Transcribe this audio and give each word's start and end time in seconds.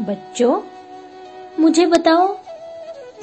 बच्चों, 0.00 0.62
मुझे 1.60 1.86
बताओ, 1.86 2.38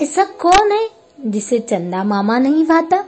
ऐसा 0.01 0.23
कौन 0.23 0.71
है 0.71 0.89
जिसे 1.19 1.59
चंदा 1.59 2.03
मामा 2.03 2.37
नहीं 2.39 2.65
भाता? 2.65 3.03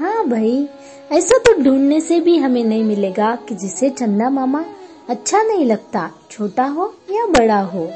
हाँ 0.00 0.28
भाई, 0.28 0.68
ऐसा 1.12 1.38
तो 1.38 1.62
ढूँढने 1.62 2.00
से 2.00 2.20
भी 2.20 2.38
हमें 2.38 2.64
नहीं 2.64 2.84
मिलेगा 2.84 3.36
कि 3.36 3.54
जिसे 3.54 3.90
चंदा 3.90 4.30
मामा 4.30 4.64
अच्छा 5.08 5.42
नहीं 5.42 5.64
लगता, 5.64 6.10
छोटा 6.30 6.64
हो 6.64 6.94
या 7.10 7.26
बड़ा 7.26 7.60
हो। 7.60 7.86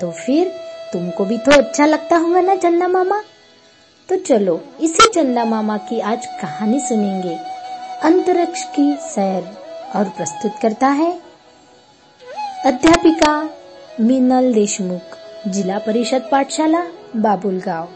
तो 0.00 0.10
फिर 0.10 0.48
तुमको 0.92 1.24
भी 1.24 1.38
तो 1.38 1.52
अच्छा 1.52 1.86
लगता 1.86 2.16
होगा 2.16 2.40
ना 2.40 2.56
चंदा 2.56 2.88
मामा? 2.88 3.22
तो 4.08 4.16
चलो, 4.16 4.60
इसी 4.80 5.08
चंदा 5.14 5.44
मामा 5.44 5.76
की 5.76 6.00
आज 6.00 6.26
कहानी 6.26 6.80
सुनेंगे। 6.80 7.36
अंतरिक्ष 8.02 8.64
की 8.64 8.96
सैर 9.00 9.56
और 9.96 10.04
प्रस्तुत 10.04 10.52
करता 10.62 10.88
है 10.88 11.20
अध्यापिका 12.66 13.50
मीनल 14.00 14.52
देशमुख, 14.54 15.16
जिला 15.46 15.78
परिषद 15.78 16.22
पाठशाला 16.32 16.80
बाबुल 17.16 17.60
गाँव 17.60 17.88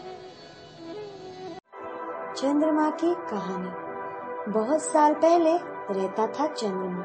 चंद्रमा 2.37 2.89
की 2.91 3.13
कहानी। 3.31 4.51
बहुत 4.51 4.81
साल 4.81 5.13
पहले 5.13 5.55
रहता 5.93 6.27
था 6.27 6.47
चंद्रमा। 6.47 7.03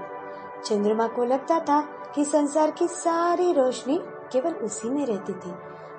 चंद्रमा 0.60 1.06
को 1.06 1.24
लगता 1.24 1.58
था 1.60 1.80
कि 2.14 2.24
संसार 2.24 2.70
की 2.70 2.86
सारी 2.88 3.52
रोशनी 3.52 3.98
केवल 4.32 4.52
उसी 4.64 4.90
में 4.90 5.04
रहती 5.06 5.32
थी, 5.32 5.52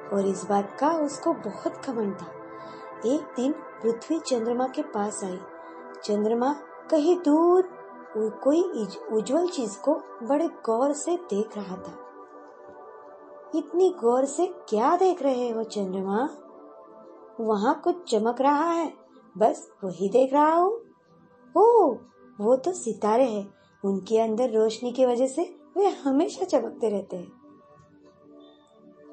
और 0.09 0.27
इस 0.27 0.45
बात 0.49 0.77
का 0.79 0.91
उसको 0.99 1.33
बहुत 1.33 1.85
घमंड 1.87 2.15
था। 2.15 2.31
एक 3.05 3.33
दिन 3.37 3.51
पृथ्वी 3.83 4.19
चंद्रमा 4.19 4.67
के 4.67 4.81
पास 4.87 5.23
आई। 5.23 5.39
चंद्रमा 6.03 6.55
कहीं 6.91 7.17
दूर 7.17 7.69
कोई 8.43 8.61
उज्जवल 9.11 9.47
चीज़ 9.47 9.77
को 9.79 10.01
बड़े 10.23 10.47
गौर 10.65 10.93
से 10.93 11.15
देख 11.15 11.57
रहा 11.57 11.75
था। 11.75 12.01
इतनी 13.55 13.89
गौर 13.89 14.25
से 14.25 14.47
क्या 14.69 14.97
देख 14.97 15.21
रहे 15.21 15.49
हो, 15.49 15.63
चंद्रमा? 15.63 16.29
वहाँ 17.39 17.81
कुछ 17.83 18.11
चमक 18.11 18.41
रहा 18.41 18.71
है। 18.71 18.93
बस 19.37 19.71
वही 19.83 20.09
देख 20.09 20.33
रहा 20.33 20.55
हूँ। 20.55 20.81
ओ 21.55 21.93
वो 22.41 22.55
तो 22.55 22.71
सितारे 22.71 23.23
हैं। 23.23 23.53
उनके 23.85 24.19
अंदर 24.19 24.49
रोशनी 24.49 24.91
की 24.91 25.05
वजह 25.05 25.27
से 25.27 25.55
वे 25.77 25.87
हमेशा 25.87 26.45
चमकते 26.45 26.89
रहते 26.89 27.17
हैं। 27.17 27.31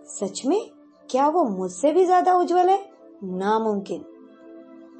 सच 0.05 0.43
में, 0.47 0.71
क्या 1.11 1.29
वो 1.29 1.45
मुझसे 1.45 1.93
भी 1.93 2.05
ज़्यादा 2.05 2.35
उज्जवल 2.35 2.69
है? 2.69 2.93
नामुमकिन। 3.25 4.05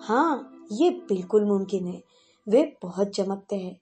हाँ 0.01 0.67
ये 0.73 0.91
बिल्कुल 0.91 1.45
मुमकिन 1.45 1.87
है। 1.87 2.03
वे 2.49 2.77
बहुत 2.83 3.09
चमकते 3.09 3.57
हैं। 3.57 3.81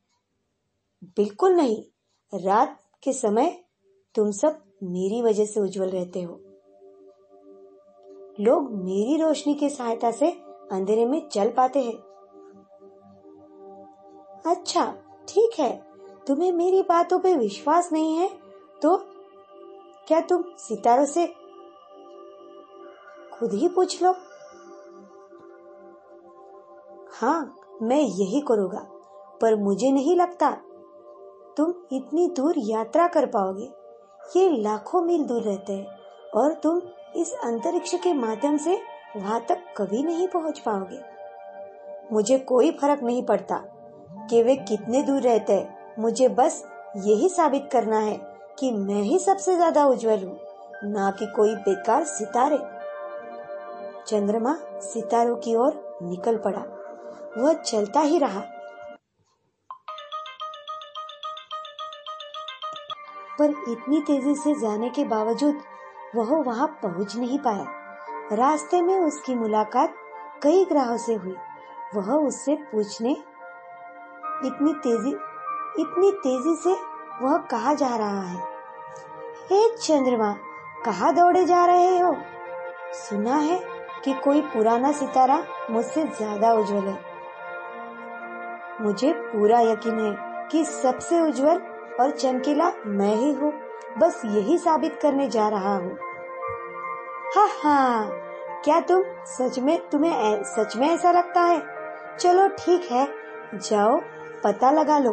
बिल्कुल 1.17 1.53
नहीं। 1.53 1.85
रात 2.35 2.81
के 3.03 3.13
समय 3.13 3.65
तुम 4.15 4.31
सब 4.31 4.63
मेरी 4.81 5.21
वजह 5.23 5.45
से 5.45 5.61
उज्जवल 5.61 5.89
रहते 5.89 6.23
हो। 6.23 6.41
लोग 8.41 8.71
मेरी 8.75 9.17
रोशनी 9.17 9.55
की 9.55 9.69
सहायता 9.71 10.11
से 10.11 10.31
अंधेरे 10.73 11.05
में 11.07 11.21
चल 11.29 11.49
पाते 11.51 11.81
हैं। 11.81 11.97
अच्छा 14.47 14.85
ठीक 15.29 15.59
है। 15.59 15.71
तुम्हें 16.27 16.53
मेरी 16.53 16.83
बातों 16.83 17.19
पे 17.19 17.35
विश्वास 17.37 17.93
नहीं 17.93 18.17
है 18.17 18.29
तो 18.83 18.97
क्या 20.09 20.21
तुम 20.21 20.43
सितारों 20.59 21.05
से 21.07 21.27
खुद 23.33 23.53
ही 23.53 23.69
पूछ 23.69 24.03
लो? 24.03 24.13
हाँ 27.13 27.57
मैं 27.83 28.01
यही 28.01 28.41
करूँगा, 28.41 28.81
पर 29.41 29.57
मुझे 29.57 29.91
नहीं 29.93 30.17
लगता 30.17 30.51
तुम 31.57 31.75
इतनी 31.93 32.27
दूर 32.29 32.55
यात्रा 32.59 33.07
कर 33.09 33.27
पाओगे। 33.27 33.69
ये 34.25 34.49
लाखों 34.57 35.01
मील 35.03 35.25
दूर 35.25 35.43
रहते 35.43 35.73
हैं 35.73 35.99
और 36.35 36.53
तुम 36.55 36.81
इस 37.17 37.33
अंतरिक्ष 37.45 37.95
के 37.95 38.13
माध्यम 38.13 38.57
से 38.57 38.79
वहाँ 39.17 39.41
तक 39.49 39.65
कभी 39.77 40.03
नहीं 40.03 40.29
पहुँच 40.29 40.59
पाओगे। 40.59 41.01
मुझे 42.13 42.39
कोई 42.39 42.71
फ़र्क 42.71 43.03
नहीं 43.03 43.23
पड़ता 43.23 43.57
कि 44.31 44.43
वे 44.43 44.57
कितने 44.57 45.03
दूर 45.03 45.23
रहते 45.23 45.53
हैं। 45.53 45.95
मुझे 45.99 46.29
बस 46.29 46.63
यही 46.97 47.29
साबित 47.29 47.69
करना 47.73 47.99
है 47.99 48.17
कि 48.59 48.71
मैं 48.73 49.03
ही 49.03 49.19
सबसे 49.19 49.55
ज़्यादा 49.57 49.87
उज्जवल 49.87 50.25
हूँ, 50.25 50.39
ना 50.85 51.11
कि 51.11 51.27
कोई 51.27 51.55
बेकार 51.55 52.05
सितारे। 52.05 52.59
चंद्रमा 54.07 54.55
सितारों 54.83 55.37
की 55.37 55.55
ओर 55.55 55.99
निकल 56.03 56.37
पड़ा। 56.37 56.65
वह 57.39 57.53
चलता 57.53 58.01
ही 58.01 58.19
रहा। 58.19 58.43
पर 63.41 63.51
इतनी 63.69 64.01
तेज़ी 64.01 64.35
से 64.35 64.55
जाने 64.55 64.89
के 64.89 65.05
बावजूद 65.05 65.63
वह 66.17 66.35
वहाँ 66.43 66.67
पहुँच 66.83 67.17
नहीं 67.17 67.39
पाया। 67.39 67.67
रास्ते 68.33 68.83
में 68.83 68.99
उसकी 68.99 69.35
मुलाकात 69.35 69.95
कई 70.43 70.65
ग्राहों 70.65 70.97
से 70.97 71.15
हुई। 71.15 71.37
वह 71.95 72.13
उससे 72.13 72.55
पूछने, 72.55 73.11
इतनी 74.45 74.73
तेज़ी 74.73 75.11
इतनी 75.79 76.11
तेज़ी 76.13 76.55
से 76.57 76.73
वह 77.23 77.37
कहा 77.37 77.75
जा 77.75 77.97
रहा 77.97 78.23
है? 78.23 78.39
हे 79.51 79.77
चंद्रमा, 79.77 80.33
कहा 80.85 81.11
दौड़े 81.11 81.45
जा 81.45 81.65
रहे 81.67 81.99
हो? 81.99 82.17
सुना 82.93 83.37
है 83.37 83.61
कि 84.05 84.13
कोई 84.15 84.41
पुराना 84.41 84.93
सितारा 84.93 85.45
मुझसे 85.71 86.05
ज़्यादा 86.05 86.53
उज्जवल 86.53 86.89
है। 86.89 86.99
मुझे 88.81 89.13
पूरा 89.13 89.61
यकीन 89.61 89.99
है 90.01 90.17
कि 90.49 90.65
सबसे 90.65 91.21
उज्जवल 91.21 91.59
और 92.01 92.11
चमकीला 92.11 92.73
मैं 92.87 93.15
ही 93.17 93.33
हूँ। 93.33 93.53
बस 93.99 94.23
यही 94.25 94.59
साबित 94.59 94.99
करने 95.03 95.29
जा 95.29 95.49
रहा 95.49 95.77
हूँ। 95.77 95.99
हाँ 97.37 97.49
हाँ। 97.65 98.11
क्या 98.65 98.81
तुम 98.81 99.03
सच 99.25 99.59
में, 99.59 99.89
तुम्हें 99.89 100.45
सच 100.45 100.77
में 100.77 100.89
ऐसा 100.89 101.13
लगता 101.13 101.41
है? 101.41 101.63
चलो 102.21 102.49
ठीक 102.49 102.89
है, 102.93 103.09
जाओ, 103.55 104.01
पता 104.45 104.71
लगा 104.71 104.99
लो। 104.99 105.13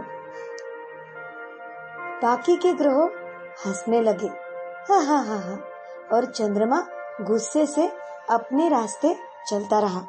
बाकी 2.23 2.55
के 2.55 2.73
ग्रह 2.73 3.09
हंसने 3.65 4.01
लगे। 4.01 4.27
हाँ 4.89 5.05
हाँ 5.05 5.25
हाँ 5.25 5.39
हाँ। 5.39 5.63
और 6.13 6.25
चंद्रमा 6.25 6.87
गुस्से 7.21 7.65
से 7.65 7.91
अपने 8.29 8.69
रास्ते 8.69 9.15
चलता 9.49 9.79
रहा। 9.79 10.01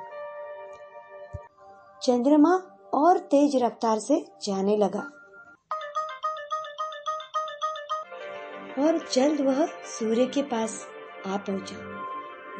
चंद्रमा 2.02 2.62
और 2.94 3.18
तेज 3.18 3.62
रफ्तार 3.62 3.98
से 3.98 4.24
जाने 4.42 4.76
लगा। 4.76 5.17
और 8.78 9.08
जल्द 9.12 9.40
वह 9.40 9.66
सूर्य 9.66 10.26
के 10.26 10.42
पास 10.42 10.88
आ 11.26 11.36
पहुँचा। 11.36 11.76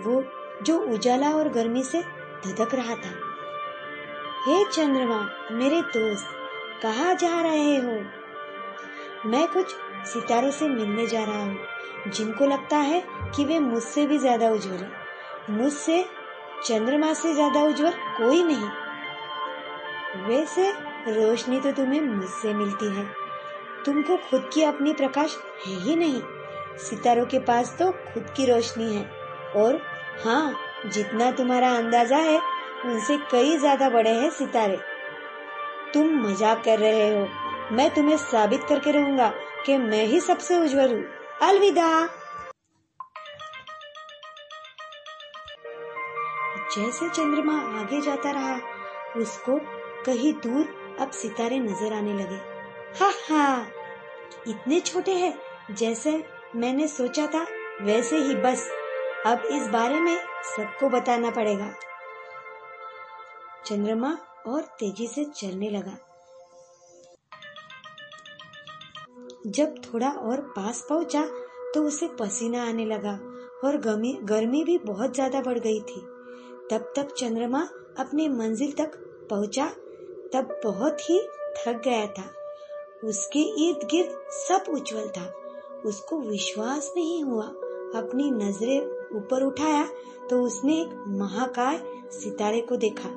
वो 0.00 0.24
जो 0.62 0.78
उजाला 0.78 1.30
और 1.30 1.48
गर्मी 1.48 1.82
से 1.82 2.02
धधक 2.46 2.74
रहा 2.74 2.94
था। 2.94 3.10
हे 4.46 4.64
चंद्रमा, 4.64 5.30
मेरे 5.52 5.82
दोस्त, 5.82 6.26
कहा 6.82 7.14
जा 7.14 7.40
रहे 7.40 7.76
हो? 7.76 8.00
मैं 9.28 9.48
कुछ 9.48 9.74
सितारों 10.04 10.50
से 10.50 10.68
मिलने 10.68 11.06
जा 11.06 11.24
रहा 11.24 11.42
हूँ, 11.42 11.58
जिनको 12.08 12.46
लगता 12.46 12.76
है 12.76 13.04
कि 13.36 13.44
वे 13.44 13.58
मुझसे 13.58 14.06
भी 14.06 14.18
ज़्यादा 14.18 14.50
उज्जवल 14.50 14.76
है। 14.76 14.90
मुझसे, 15.50 16.04
चंद्रमा 16.64 17.12
से 17.12 17.34
ज़्यादा 17.34 17.62
उज्जवल 17.62 17.90
कोई 17.90 18.42
नहीं। 18.42 18.68
वैसे 20.28 20.70
रोशनी 21.08 21.60
तो 21.60 21.72
तुम्हें 21.72 22.00
मुझसे 22.00 22.54
मिलती 22.54 22.86
है। 22.86 23.27
तुमको 23.84 24.16
खुद 24.16 24.50
की 24.54 24.62
अपनी 24.62 24.92
प्रकाश 24.92 25.38
है 25.66 25.74
ही 25.74 25.96
नहीं। 25.96 26.22
सितारों 26.78 27.26
के 27.26 27.38
पास 27.38 27.76
तो 27.78 27.90
खुद 27.90 28.30
की 28.36 28.46
रोशनी 28.46 28.94
है। 28.94 29.04
और 29.56 29.80
हाँ 30.24 30.54
जितना 30.86 31.30
तुम्हारा 31.30 31.70
अंदाज़ा 31.76 32.16
है, 32.16 32.40
उनसे 32.84 33.16
कई 33.16 33.56
ज़्यादा 33.56 33.88
बड़े 33.90 34.10
हैं 34.10 34.30
सितारे। 34.30 34.78
तुम 35.94 36.06
मज़ाक 36.20 36.64
कर 36.64 36.78
रहे 36.78 37.14
हो। 37.14 37.26
मैं 37.72 37.94
तुम्हें 37.94 38.16
साबित 38.16 38.64
करके 38.68 38.90
रहूँगा 38.90 39.32
कि 39.66 39.76
मैं 39.76 40.04
ही 40.04 40.20
सबसे 40.20 40.58
उज्जवल 40.58 40.94
हूँ। 40.94 41.04
अलविदा। 41.42 42.08
जैसे 46.76 47.08
चंद्रमा 47.08 47.58
आगे 47.80 48.00
जाता 48.00 48.30
रहा, 48.30 48.54
उसको 49.16 49.58
कहीं 50.06 50.32
दूर 50.32 50.96
अब 51.00 51.10
सितारे 51.10 51.58
नज़र 51.58 51.92
आने 51.92 52.12
लगे। 52.12 52.40
हा 53.00 53.10
हा 53.30 53.66
इतने 54.48 54.80
छोटे 54.80 55.14
हैं, 55.14 55.34
जैसे 55.70 56.24
मैंने 56.56 56.88
सोचा 56.88 57.26
था, 57.26 57.46
वैसे 57.82 58.18
ही 58.18 58.34
बस। 58.34 58.68
अब 59.26 59.42
इस 59.52 59.66
बारे 59.66 60.00
में 60.00 60.16
सबको 60.56 60.88
बताना 60.88 61.30
पड़ेगा। 61.30 61.72
चंद्रमा 63.66 64.18
और 64.46 64.62
तेज़ी 64.62 65.06
से 65.06 65.24
चलने 65.24 65.70
लगा। 65.70 65.96
जब 69.46 69.74
थोड़ा 69.84 70.10
और 70.10 70.40
पास 70.56 70.86
पहुँचा 70.88 71.22
तो 71.74 71.82
उसे 71.82 72.08
पसीना 72.08 72.62
आने 72.64 72.84
लगा 72.84 73.12
और 73.64 73.76
गर्मी 73.76 74.12
गर्मी 74.22 74.64
भी 74.64 74.78
बहुत 74.78 75.14
ज़्यादा 75.14 75.40
बढ़ 75.40 75.58
गई 75.58 75.80
थी। 75.80 76.00
तब 76.70 76.92
तक 76.96 77.14
चंद्रमा 77.18 77.60
अपने 77.98 78.28
मंजिल 78.28 78.72
तक 78.72 78.96
पहुँचा, 79.30 79.66
तब 80.32 80.60
बहुत 80.64 81.10
ही 81.10 81.20
थक 81.58 81.80
गया 81.84 82.06
था। 82.06 82.32
उसके 83.04 83.68
इर्द 83.68 83.88
गिर्द 83.90 84.10
सब 84.30 84.64
उज्जवल 84.70 85.08
था। 85.08 85.32
उसको 85.86 86.18
विश्वास 86.18 86.92
नहीं 86.96 87.22
हुआ। 87.24 87.44
अपनी 87.94 88.30
नज़रें 88.30 88.80
ऊपर 89.16 89.42
उठाया 89.42 89.88
तो 90.30 90.42
उसने 90.42 90.80
एक 90.80 91.04
महाकाय 91.08 91.80
सितारे 92.10 92.60
को 92.60 92.76
देखा। 92.76 93.08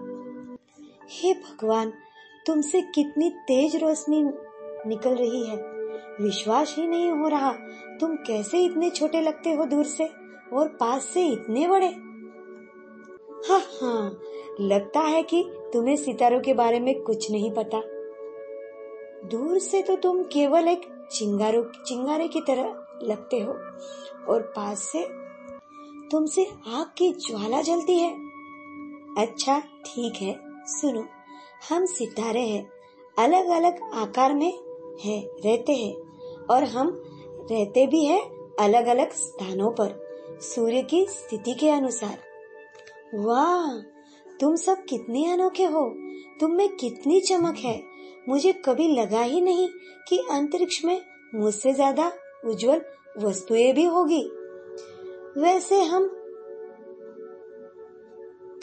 हे 1.11 1.33
भगवान, 1.33 1.93
तुमसे 2.47 2.81
कितनी 2.81 3.29
तेज 3.29 3.75
रोशनी 3.75 4.23
निकल 4.89 5.15
रही 5.15 5.45
है। 5.45 5.55
विश्वास 6.21 6.75
ही 6.77 6.87
नहीं 6.87 7.11
हो 7.11 7.27
रहा। 7.27 7.51
तुम 8.01 8.15
कैसे 8.15 8.59
इतने 8.59 8.89
छोटे 8.89 9.21
लगते 9.21 9.53
हो 9.53 9.65
दूर 9.65 9.85
से 9.85 10.09
और 10.53 10.67
पास 10.67 11.05
से 11.05 11.27
इतने 11.27 11.67
बड़े? 11.67 11.87
हाँ 13.47 13.61
हाँ 13.81 14.19
लगता 14.61 14.99
है 14.99 15.23
कि 15.23 15.43
तुम्हें 15.73 15.95
सितारों 15.95 16.41
के 16.41 16.53
बारे 16.53 16.79
में 16.79 17.01
कुछ 17.01 17.31
नहीं 17.31 17.51
पता। 17.51 17.81
दूर 19.23 19.59
से 19.59 19.81
तो 19.81 19.95
तुम 19.95 20.23
केवल 20.23 20.67
एक 20.67 21.07
चिंगारों, 21.11 21.63
चिंगारे 21.85 22.27
की 22.27 22.41
तरह 22.41 22.87
लगते 23.03 23.39
हो, 23.39 23.53
और 24.33 24.41
पास 24.55 24.79
से 24.79 25.03
तुमसे 26.11 26.45
आग 26.67 26.85
की 26.97 27.11
ज्वाला 27.11 27.61
जलती 27.61 27.97
है। 27.99 28.11
अच्छा 29.17 29.59
ठीक 29.59 30.21
है, 30.21 30.35
सुनो, 30.67 31.05
हम 31.69 31.85
सितारे 31.85 32.41
हैं 32.41 32.69
अलग 33.17 33.47
अलग 33.47 33.79
आकार 33.93 34.33
में 34.33 34.51
है, 35.03 35.21
रहते 35.45 35.73
हैं, 35.73 35.93
और 36.45 36.63
हम 36.63 37.01
रहते 37.51 37.87
भी 37.87 38.05
हैं 38.05 38.21
अलग 38.59 38.85
अलग 38.85 39.11
स्थानों 39.11 39.71
पर, 39.71 39.95
सूर्य 40.41 40.81
की 40.81 41.05
स्थिति 41.05 41.53
के 41.53 41.69
अनुसार। 41.69 42.17
वाह, 43.15 43.79
तुम 44.39 44.55
सब 44.55 44.83
कितने 44.85 45.25
अनोखे 45.31 45.65
हो, 45.65 45.89
तुम 46.39 46.51
में 46.51 46.69
कितनी 46.69 47.19
चमक 47.21 47.57
है। 47.57 47.90
मुझे 48.29 48.51
कभी 48.65 48.87
लगा 48.87 49.21
ही 49.21 49.41
नहीं 49.41 49.67
कि 50.07 50.17
अंतरिक्ष 50.31 50.83
में 50.85 51.01
मुझसे 51.35 51.73
ज़्यादा 51.73 52.11
उज्जवल 52.45 52.81
वस्तुएँ 53.17 53.71
भी 53.73 53.85
होगी। 53.85 54.23
वैसे 55.37 55.81
हम 55.81 56.07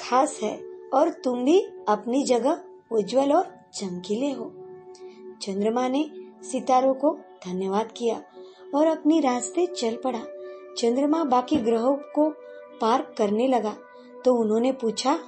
खास 0.01 0.39
है 0.43 0.57
और 0.95 1.09
तुम 1.25 1.45
भी 1.45 1.59
अपनी 1.89 2.25
जगह 2.25 2.61
उज्जवल 2.93 3.33
और 3.33 3.47
चमकीले 3.75 4.31
हो। 4.31 4.53
चंद्रमा 5.43 5.89
ने 5.89 6.11
सितारों 6.43 6.95
को 6.95 7.19
धन्यवाद 7.47 7.93
किया 7.97 8.23
और 8.75 8.87
अपनी 8.87 9.21
रास्ते 9.21 9.67
चल 9.67 9.97
पड़ा। 9.97 10.23
चंद्रमा 10.79 11.25
बाकी 11.25 11.57
ग्रहों 11.57 11.95
को 12.15 12.31
पार 12.81 13.03
करने 13.19 13.49
लगा 13.49 13.77
तो 14.25 14.35
उन्होंने 14.35 14.73
पूछा, 14.73 15.19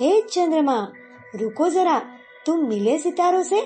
हे 0.00 0.10
hey 0.10 0.28
चंद्रमा, 0.28 0.76
रुको 1.36 1.68
जरा 1.68 1.98
तुम 2.46 2.66
मिले 2.68 2.98
सितारों 2.98 3.42
से? 3.42 3.60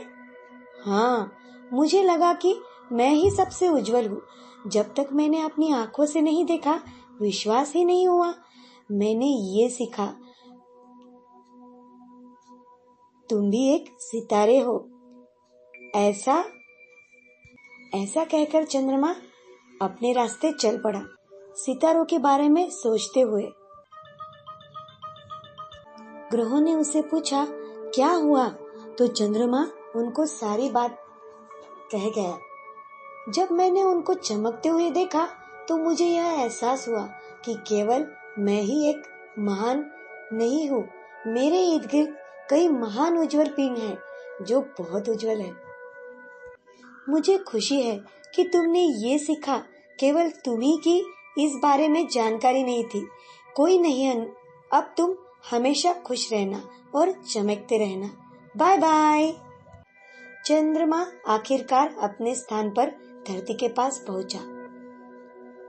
हाँ 0.84 1.32
मुझे 1.72 2.02
लगा 2.02 2.32
कि 2.34 2.54
मैं 2.92 3.10
ही 3.10 3.30
सबसे 3.30 3.68
उज्जवल 3.68 4.08
हूँ। 4.08 4.20
जब 4.66 4.94
तक 4.94 5.08
मैंने 5.12 5.40
अपनी 5.40 5.72
आँखों 5.72 6.06
से 6.06 6.20
नहीं 6.20 6.44
देखा, 6.44 6.80
विश्वास 7.20 7.72
ही 7.74 7.84
नहीं 7.84 8.06
हुआ। 8.08 8.34
मैंने 8.92 9.26
ये 9.26 9.68
सीखा, 9.70 10.06
तुम 13.28 13.50
भी 13.50 13.66
एक 13.68 13.90
सितारे 14.00 14.58
हो। 14.58 14.76
ऐसा 15.96 16.44
ऐसा 17.94 18.24
कहकर 18.24 18.64
चंद्रमा 18.64 19.14
अपने 19.82 20.12
रास्ते 20.12 20.52
चल 20.52 20.78
पड़ा, 20.78 21.02
सितारों 21.56 22.04
के 22.04 22.18
बारे 22.18 22.48
में 22.48 22.68
सोचते 22.70 23.20
हुए। 23.20 23.42
ग्रहों 26.30 26.60
ने 26.60 26.74
उसे 26.74 27.02
पूछा, 27.02 27.46
क्या 27.94 28.08
हुआ? 28.08 28.48
तो 28.98 29.06
चंद्रमा 29.06 29.60
उनको 29.96 30.24
सारी 30.26 30.68
बात 30.70 30.98
कह 31.92 32.08
गया। 32.10 32.38
जब 33.28 33.52
मैंने 33.52 33.82
उनको 33.82 34.14
चमकते 34.14 34.68
हुए 34.68 34.90
देखा 34.90 35.24
तो 35.68 35.76
मुझे 35.76 36.06
यह 36.06 36.26
एहसास 36.32 36.88
हुआ 36.88 37.02
कि 37.44 37.54
केवल 37.68 38.06
मैं 38.38 38.60
ही 38.62 38.88
एक 38.90 39.02
महान 39.38 39.84
नहीं 40.32 40.68
हूँ। 40.70 40.82
मेरे 41.26 41.62
इर्द 41.64 41.86
गिर्द 41.86 42.16
कई 42.50 42.68
महान 42.68 43.18
उज्जवल 43.18 43.48
पिंड 43.48 43.78
हैं, 43.78 43.98
जो 44.42 44.60
बहुत 44.78 45.08
उज्जवल 45.08 45.40
है। 45.40 45.52
मुझे 47.08 47.38
खुशी 47.38 47.80
है 47.82 47.96
कि 48.34 48.44
तुमने 48.44 48.80
ये 48.80 49.18
सीखा, 49.18 49.56
केवल 49.98 50.30
तुम्ही 50.44 50.76
की 50.86 50.98
इस 51.38 51.52
बारे 51.62 51.88
में 51.88 52.06
जानकारी 52.08 52.62
नहीं 52.62 52.84
थी। 52.84 53.06
कोई 53.56 53.78
नहीं, 53.78 54.26
अब 54.72 54.94
तुम 54.96 55.14
हमेशा 55.50 55.92
खुश 56.06 56.32
रहना 56.32 56.62
और 56.94 57.12
चमकते 57.12 57.78
रहना। 57.78 58.10
बाय 58.58 58.76
बाय 58.78 59.32
चंद्रमा 60.44 61.06
आखिरकार 61.28 61.94
अपने 62.02 62.34
स्थान 62.34 62.70
पर 62.70 62.90
धरती 63.28 63.54
के 63.54 63.68
पास 63.68 64.04
पहुँचा। 64.08 64.38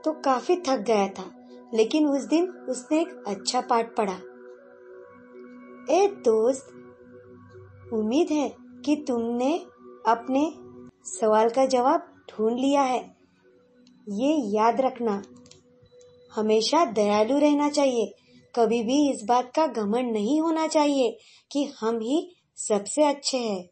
तो 0.04 0.12
काफ़ी 0.12 0.56
थक 0.56 0.78
गया 0.78 1.08
था, 1.08 1.24
लेकिन 1.74 2.06
उस 2.06 2.22
दिन 2.22 2.48
उसने 2.48 3.00
एक 3.00 3.24
अच्छा 3.26 3.60
पाठ 3.60 3.96
पढ़ा। 3.96 4.16
ए 5.94 6.06
दोस्त, 6.06 6.66
उम्मीद 7.92 8.32
है 8.32 8.48
कि 8.84 9.04
तुमने 9.08 9.58
अपने 10.06 10.52
सवाल 11.10 11.50
का 11.50 11.66
जवाब 11.66 12.24
ढूंढ 12.30 12.58
लिया 12.58 12.82
है। 12.82 13.00
ये 14.08 14.34
याद 14.56 14.80
रखना, 14.80 15.22
हमेशा 16.34 16.84
दयालु 16.84 17.38
रहना 17.38 17.70
चाहिए। 17.70 18.12
कभी 18.54 18.82
भी 18.82 19.10
इस 19.10 19.24
बात 19.24 19.52
का 19.56 19.66
घमंड 19.66 20.12
नहीं 20.12 20.40
होना 20.40 20.66
चाहिए 20.66 21.18
कि 21.50 21.72
हम 21.80 22.00
ही 22.00 22.36
सबसे 22.60 23.04
अच्छे 23.04 23.38
हैं। 23.38 23.68